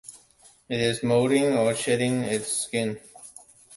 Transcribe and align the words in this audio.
Is 0.67 0.97
it 0.97 1.03
molting 1.03 1.55
or 1.55 1.75
shedding 1.75 2.23
its 2.23 2.51
skin? 2.51 2.99